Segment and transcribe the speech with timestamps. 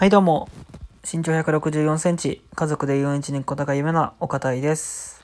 [0.00, 0.48] はいどうも、
[1.04, 5.22] 身長164センチ、家族で41人小高夢な岡田井です。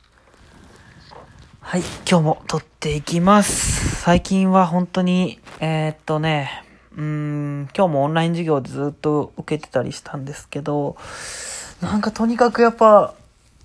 [1.61, 4.03] はい、今日も撮っていきます。
[4.03, 6.63] 最近は本当に、えーっとね、
[6.95, 10.99] うん、今日もオンライン授業でずっと受けてたりしたんですけど、
[11.81, 13.15] なんかとにかくやっぱ、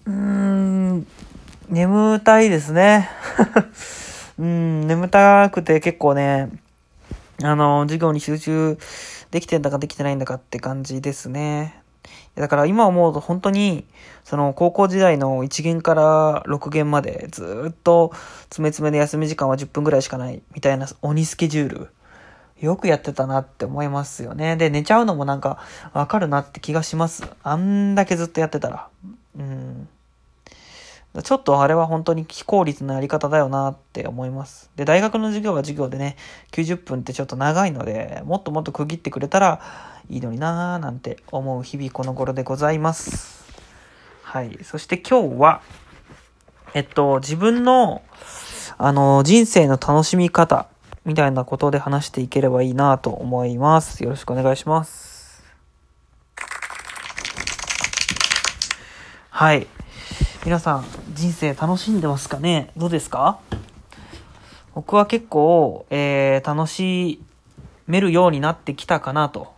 [0.06, 1.06] うーん、
[1.68, 3.10] 眠たいですね。
[4.40, 6.50] うん、眠たくて結構ね、
[7.44, 8.78] あの、授業に集中
[9.32, 11.82] できてんだかできてないんだかって感じですね。
[12.36, 13.86] だから今思うと本当に、
[14.24, 18.12] その高校時代の1限から6限までずっと
[18.46, 21.90] 詰め詰めで休み時間は10分ぐらいしかないみたいな鬼スケジュール。
[22.60, 24.56] よくやってたなって思いますよね。
[24.56, 25.58] で、寝ちゃうのもなんか
[25.94, 27.24] わかるなって気がします。
[27.42, 28.88] あんだけずっとやってたら。
[29.38, 29.90] うん。
[31.24, 34.70] ちょっとあれは本当に非効率なやり方だよなって思います。
[34.78, 36.16] で、大学の授業は授業でね、
[36.52, 39.62] 90分ってちょっと長いので、もっともっと区切ってくれたら
[40.10, 43.44] いいのになーなんて思う日々この頃でございます。
[44.24, 44.58] はい。
[44.64, 45.62] そして今日は、
[46.74, 48.02] えっと、自分の、
[48.78, 50.68] あの、人生の楽しみ方
[51.04, 54.02] みたいなことで話していければいいなと思います。
[54.06, 55.44] よろしくお願いします。
[59.30, 59.68] はい。
[60.44, 62.72] 皆さん、人生楽しんでますかね？
[62.76, 63.40] どうですか？
[64.74, 67.22] 僕は結構、えー、楽し
[67.86, 69.54] めるようになってきたかなと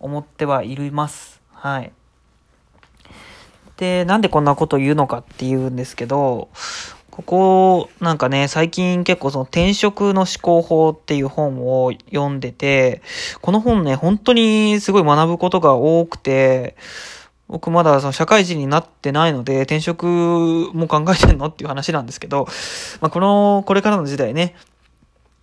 [0.00, 1.42] 思ってはいます。
[1.52, 1.92] はい。
[3.76, 6.48] で、なんでこんなこと言うのかっていうんですけど、
[7.10, 13.02] ここ、なんかね、最近結構その転職の思考法っていう本を読んでて、
[13.42, 16.74] この本ね、本当にすごい学ぶことが多くて、
[17.48, 22.46] 僕まだその社会人になってないので、転職も考えてんのっていう話なんですけど、
[23.00, 24.56] まあ、この、これからの時代ね、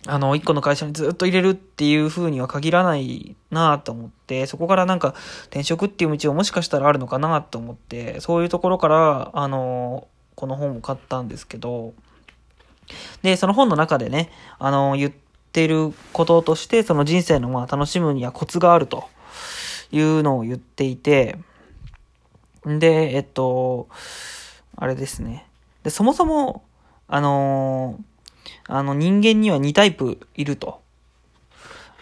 [0.06, 5.14] あの、一個の会社にずっと入れるっていう風には限らないなと思って、そこからなんか
[5.46, 11.94] 転職っていう道をもしかしたらあるのかなと思って、そういうところから、あの、この本を買ったんですけど、
[13.22, 15.12] で、その本の中でね、あの、言っ
[15.52, 19.08] てることとして、その人生のまあ楽しむにはコツがあると
[19.90, 21.38] いうのを言っていて、
[22.66, 23.88] で、えっと、
[24.76, 25.46] あれですね。
[25.82, 26.64] で、そもそも、
[27.06, 28.00] あの
[28.66, 30.80] あの人間には2タイプいると。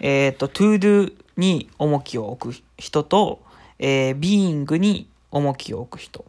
[0.00, 3.42] えっと、to do に重きを置く人と、
[3.78, 6.24] えー、being に重きを置く人。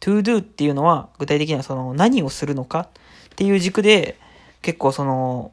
[0.00, 2.88] to do っていうのは具体的にはその何をするのかっ
[3.36, 4.18] ていう軸で
[4.62, 5.52] 結構その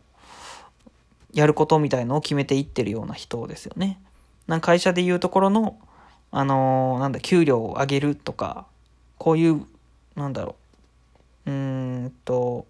[1.34, 4.00] やることみたいのを決めていってるような人ですよね。
[4.48, 5.78] なん会社でいうところの
[6.38, 8.66] あのーなんだ、給料を上げるとか、
[9.18, 9.66] こういう、
[10.18, 10.58] なんだろ
[11.46, 12.66] う、うんと、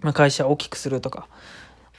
[0.00, 1.28] まあ、会社を大きくするとか、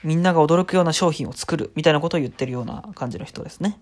[0.03, 3.79] みんなが驚くような商品を作るみたいなことを言ってるような感じの人ですね。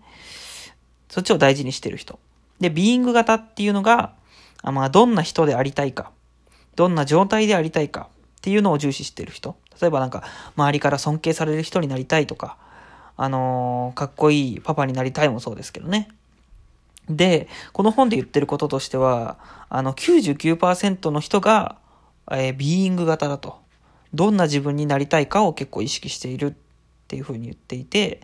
[1.09, 2.19] そっちを大事にしてる人。
[2.59, 4.13] で、ビーイング型っていうのが、
[4.61, 6.11] あまあ、どんな人でありたいか、
[6.75, 9.55] どんな状態でありたいかっていうのを重視してる人。
[9.81, 10.21] 例えばなんか、
[10.55, 12.55] 周りから尊敬される人になりたいとか、
[13.15, 16.09] あのーかっこいいパパになりたいもそうですけどね。
[17.09, 19.37] で、この本で言ってることとしては、
[19.69, 21.77] あの99%の人が、
[22.31, 23.59] えービーイング型だと。
[24.13, 26.53] どんな自分になりたいかを結構意識しているっ
[27.07, 28.21] ていうふうに言っていて、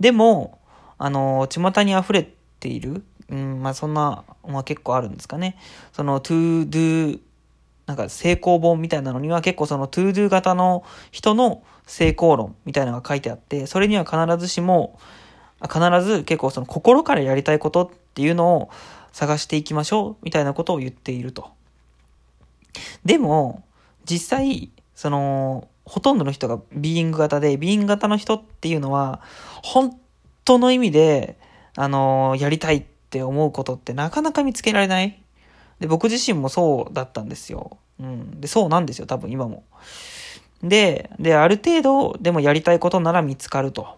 [0.00, 0.58] でも、
[0.98, 2.30] あの、巷に溢れ
[2.60, 5.56] ている、うん、まあそんな、まあ結構あるんですかね。
[5.92, 7.20] その to do、
[7.86, 14.98] なんか成功本みたいなのには結構その to do 型の人の成功論みたいなのが書いてあって、それには必ずしも、
[15.62, 18.70] 必ず結構その心からやりたいことっていうのを
[19.12, 21.50] 探していきましょうみたいなことを言っていると。
[23.04, 23.62] でも、
[24.10, 29.20] 実際、その、ほとんどの人がビーイング型で、ビーイング型の人っていうのは、
[29.62, 29.96] 本
[30.44, 31.38] 当の意味で、
[31.76, 35.22] あの、やりたいって思うことってなかなか見つけられない。
[35.78, 37.78] で、僕自身もそうだったんですよ。
[38.00, 38.40] うん。
[38.40, 39.62] で、そうなんですよ、多分今も。
[40.60, 43.96] で、で、ある程度、でもやりたいことなら見つかると。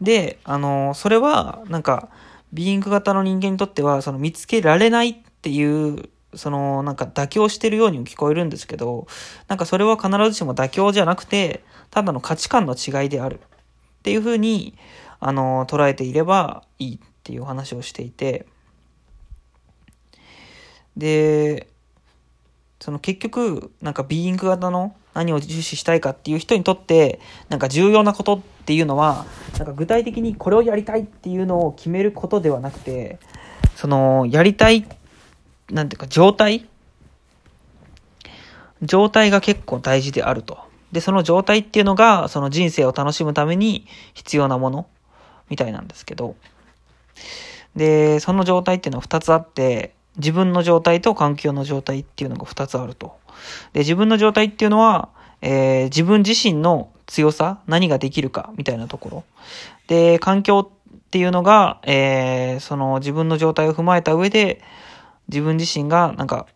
[0.00, 2.08] で、あの、それは、なんか、
[2.52, 9.06] ビーイング型の人間にとっては、その見つけられないっていう、その、なんか妥協してるようにも聞こえるんですけど、
[9.48, 13.40] なんかそれは必ずしも妥協じゃなくて、ただの価値観の違いである。
[13.40, 14.74] っていうふうに、
[15.20, 18.46] あの、捉えていればいいっていう話をしていて、
[20.96, 21.68] で、
[22.80, 29.26] その結局、なんかビーイング型の何を重視したいかっていう人にとって、なんか重要なことっていうのは、
[29.58, 33.18] なんか具体的にこれをやりたいっていうのを決めることではなくて、
[33.74, 34.86] その、やりたい、
[35.70, 36.66] なんていうか状態
[38.82, 40.58] 状態が結構大事であると。
[40.92, 44.86] で、その状態っていうのが、その人生を楽しむために必要なもの。
[45.50, 46.36] みたいなんですけど、
[47.74, 53.16] で、その状態っていうのは2つあって、自分の状態と環境の状態っていうのが2つあると。
[53.72, 55.08] で、自分の状態っていうのは、
[55.40, 59.24] えー、自分自身の強さ、何ができるか、みたいなところ。
[59.86, 64.60] で、環境っていうのが、えー、その自分の状態を踏まえた上で、
[65.28, 66.46] 自分自身が、なんか、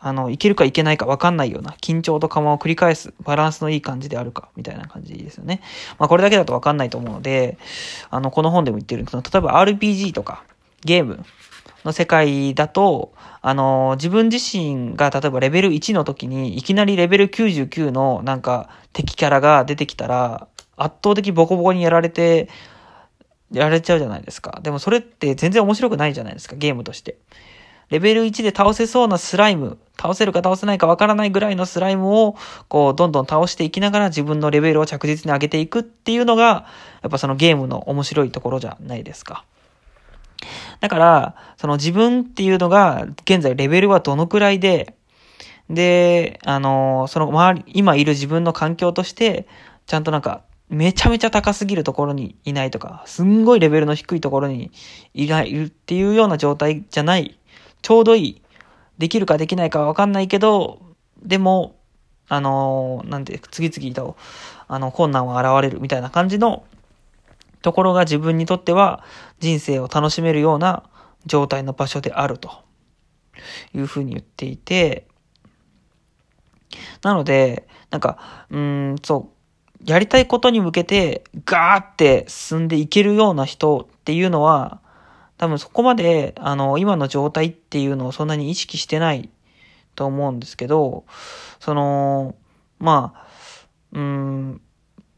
[0.00, 5.62] あの、いけるかいけないか分かんないような緊張と緩和を繰り返すバランスのいい感じであるか、みたいな感じですよね。
[5.98, 7.56] まあこれだけだと分かんないと思うので、
[8.10, 10.44] あの、この本でも言ってるんですけど、例えば RPG とか
[10.84, 11.24] ゲーム
[11.84, 22.48] の世界だと、あの、自分自身が例えばレベル1の時にいきなりレベル99のなんか敵キャラが出てきたら、圧倒的ボコボコにやられて、
[23.52, 24.60] やられちゃうじゃないですか。
[24.62, 27.18] でもそれって全然面白くないじゃないですか、ゲームとして。
[27.90, 32.36] レベル1で倒せそうなスライム、倒せるか倒せないかわからないぐらいのスライムを、
[32.68, 36.66] こう、どんどん倒していきながら自分のレベルを着実に上げていくっていうのが、
[37.02, 39.44] やっぱそのゲームの面白いところじゃないですか。
[40.80, 44.94] だから、その自分っていうのが、現在レベルはどのくらいで、
[45.70, 49.46] で、あの、その周り、今いる自分の環境として、
[49.86, 54.70] ちゃんとなんか、めちゃめちゃ高すぎるところにいないとか、すんごいレベルの低いところに
[55.14, 57.38] いない、っていうような状態じゃない
[57.82, 58.42] ちょうどいい。
[58.96, 60.80] できるかできないかわかんないけど、
[61.22, 61.76] でも、
[62.28, 64.16] あの、なんて、次々と、
[64.68, 66.64] あの、困難は現れるみたいな感じの
[67.64, 69.02] ところが自分にとっては
[69.40, 70.84] 人生を楽しめるような
[71.26, 72.64] 状態の場所であると。
[73.74, 75.06] いうふうに言っていて、
[77.02, 79.30] なので、なんか、うん、そ
[79.80, 84.80] う、やりたいことに向けてガーって進んでいけるような人っていうのは、
[85.36, 89.28] 多分そこまで、あの、今の状態っていうのをそんなに意識してない
[89.94, 91.04] と思うんですけど、
[91.60, 92.34] その、
[92.78, 93.26] まあ、
[93.92, 94.60] うん、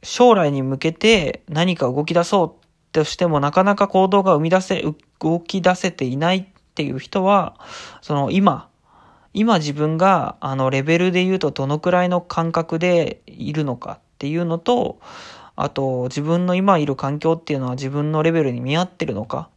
[0.06, 4.84] 将来に向けて何か動き出そうとしてもなかなか行動が生み出せ、
[5.20, 7.56] 動き出せていないっていう人は、
[8.02, 8.68] その今、
[9.34, 15.00] 今自分があのレベルで言うとどのくらいの感覚でいるのかっていうのと、
[15.56, 19.48] あと自分の今いる環境っていうのは自分のレベルに見合ってるのか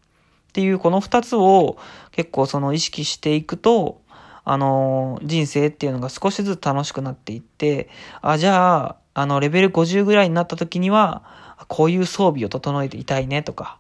[0.49, 1.77] っていうこの二つを
[2.11, 4.01] 結構その意識していくと、
[4.43, 7.87] あの、人生っていうのが少しずつ楽しくなっていって、
[8.23, 11.23] あ、じゃあ、あの、レベル50ぐらいになった時には、
[11.67, 13.77] こういう装備を整えていたいねとか、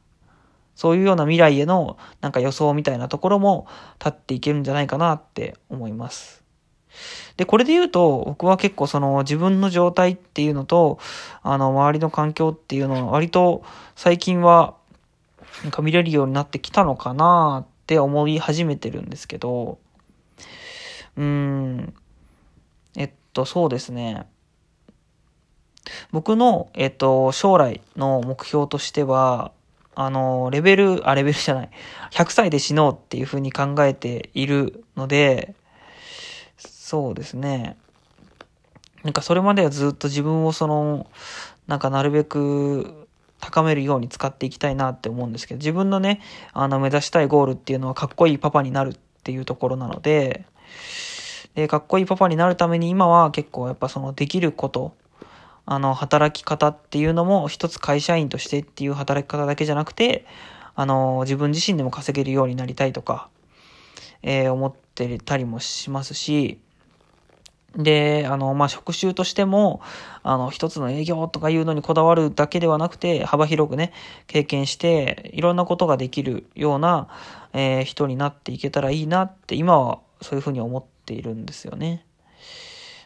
[0.75, 3.65] そういうような未来へのなんか予想みたいなところも
[3.99, 6.43] 立っていけるんじゃないかなって思います。
[7.37, 10.99] で、これで言うと、僕は結構その自分の状態っていうのと、
[11.41, 13.63] あの、周りの環境っていうのは割と
[13.95, 14.75] 最近は
[15.63, 19.79] なんか見れるようになってきたのかなって思い始めてるんですけど、
[21.15, 21.93] うーん、
[22.97, 24.27] えっと、そうですね。
[26.11, 29.51] 僕の、えっと、将来の目標としては、
[29.95, 31.69] あの、レベル、あ、レベルじゃない。
[32.11, 35.55] 100歳で死のうっていうふうに考えているので、
[36.57, 37.77] そうですね。
[39.03, 41.07] なんかそれまではずっと自分をその、
[41.67, 43.07] なんかなるべく
[43.39, 46.21] 高めるように使っていきたいなって思うんですけど、自分のね、
[46.53, 48.93] あの、目指したいゴールっていうのはかっこいいパパになるっ
[49.23, 50.45] ていうところなので、
[51.55, 54.93] で、かっこいいパパになるために今は結構やっぱそのできること、
[55.71, 60.25] あの、働き方っていうのも一つ会社員としてっていう働き方だけじゃなくて、
[60.73, 63.29] あの、自分自身でも稼げるようになりたいとか、
[64.23, 66.57] えー、思ってたりもしますし、
[67.75, 69.79] で、あの、まあ、職種としても、
[70.23, 73.93] あの、一つの営業とかいうのにこだわるだけではなくて、幅広くね、
[74.25, 77.09] 経験して、いろんなことができるような、
[77.53, 82.07] えー、人になっていけたらいいなって、今はそういうふうに思っているんですよね。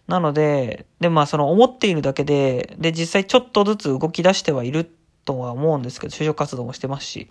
[0.08, 4.90] なので、で、まあ、その思っているだけで、で、実際ちょっとずつ動き出してはいる
[5.26, 7.30] とは思うんですけど、就職活動もしてますし。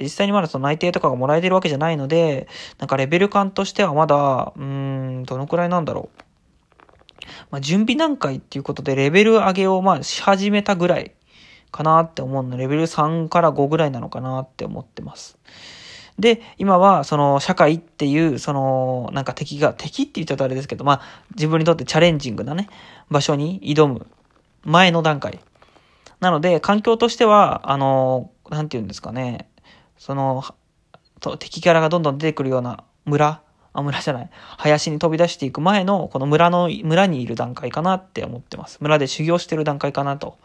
[0.00, 2.48] 実際にまだその内定とかがもらえてるわけじゃないので、
[2.78, 6.22] なんかレベル感としてはまだ、うん、どのくらいなんだろう。
[7.50, 11.12] まあ、準備段階っていうことでレベル上げをまあし始めたぐらい
[11.70, 15.38] かなって思うのレベル3から5ぐらいなのかなって思ってます。
[16.20, 21.00] で、今は、その、社会っていう、その、なんか敵が、敵って言っちゃうとあれですけど、まあ、
[21.34, 22.68] 自分にとってチャレンジングなね、
[23.10, 24.06] 場所に挑む
[24.62, 25.40] 前の段階。
[26.20, 29.48] なので、環境としては、あの、なんて言うんですかね、
[29.96, 30.44] その、
[31.38, 34.30] 敵キャラがどんどん出てくるような村あ、村じゃない。
[34.58, 38.78] 林に飛び出していく前の、この村の、村にいる段階かなって思ってます。
[38.80, 40.38] 村で修行してる段階かなと。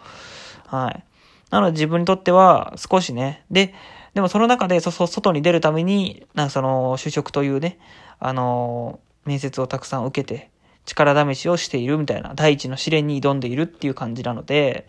[0.67, 1.03] はい。
[1.49, 3.73] なので自分にとっては少しね、で、
[4.15, 7.77] でもその中で、そ、そ、外に出るために、なその、就職というね、
[8.17, 10.49] あの、面接をたくさん受けて、
[10.85, 14.87] 力試しをしているみたいな、第一の試練に挑んでいるっていう感じなので、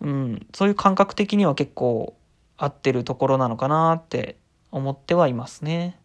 [0.00, 2.14] うん、そういう感覚的には結構、
[2.56, 4.36] 合ってるところなのかなって
[4.72, 5.96] 思ってはいますね。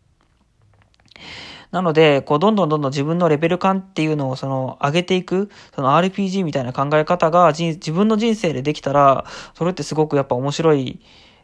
[1.72, 11.00] なので、こう、どんどんどんどん自分のレベル感っていうのを、その、上げていく、その RPG みたいな考え方が、自分の人生でできたら、それってすごくやっぱ面白い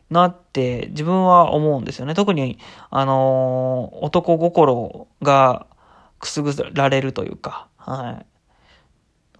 [0.09, 2.13] なって自分は思うんですよね。
[2.13, 2.57] 特に、
[2.89, 5.67] あのー、男心が
[6.19, 8.25] くすぐられるというか、はい。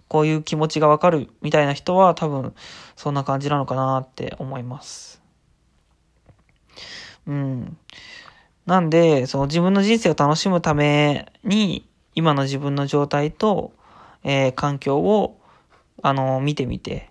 [0.08, 2.52] こういう気持ちがわかるみたいな人は多分
[2.96, 5.22] そんな感じなのかなって思います。
[7.26, 7.76] うん。
[8.66, 13.72] なんで、その自分の人生を楽しむために、今の自分の状態と、
[14.24, 15.40] えー、環境を、
[16.02, 17.10] あの、見てみて、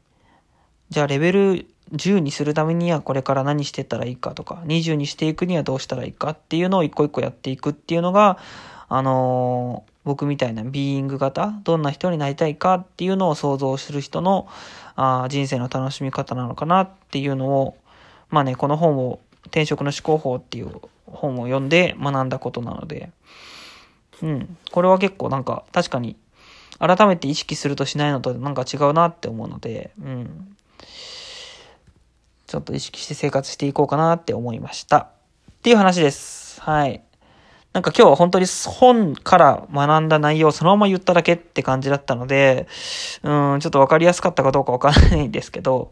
[0.89, 8.37] じゃあレベル10にするためにはこれから何してったらいいかとか、20にしていくにはどうしたらいいかっていうのを一個一個やっていくっていうのが、
[8.87, 14.47] あのー、僕みたいなビーイング型、どんな人になりたいかっていうのを想像する人の
[14.95, 17.77] あ人生の楽しみ方なのかなっていうのを、
[18.29, 23.09] まあね、この本を、転職の思考法っていう本を読んで学んだことなので、
[24.21, 24.57] うん。
[24.71, 26.17] これは結構なんか確かに
[26.77, 30.55] 改めて意識するとしないのとなんか違うなって思うので、うん。
[32.49, 34.97] ちょっと意識して生活していこうかなって思いました。
[34.97, 35.05] っ
[35.61, 36.59] ていう話です。
[36.61, 37.03] はい。
[37.73, 42.67] なんか今日は本当に本から学んだ内容をそのまま言っただけって感じだったので、
[43.21, 45.91] うん、ちょっとわかりやすかったかどうかわからないんですけど、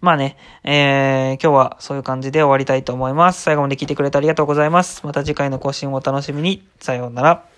[0.00, 3.40] まあね、えー、今日はそういう感じで終わりたいと思います。
[3.40, 5.06] 最後まで聞いてくれてありがとうございます。
[5.06, 6.66] また次回の更新をお楽しみに。
[6.80, 7.53] さようなら。